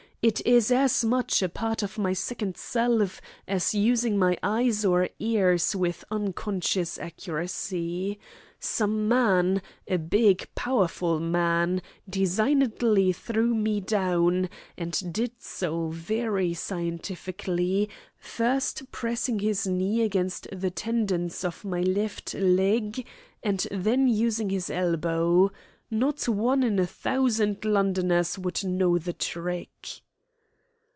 [0.23, 5.09] It is as much a part of my second self as using my eyes or
[5.17, 8.19] ears with unconscious accuracy.
[8.59, 17.89] Some man a big, powerful man designedly threw me down, and did so very scientifically,
[18.19, 23.07] first pressing his knee against the tendons of my left leg,
[23.41, 25.49] and then using his elbow.
[25.89, 29.69] Not one in a thousand Londoners would know the trick."